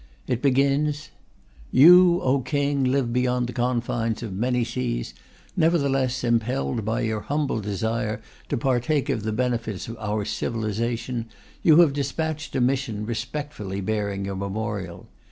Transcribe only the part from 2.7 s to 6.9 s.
live beyond the confines of many seas, nevertheless, impelled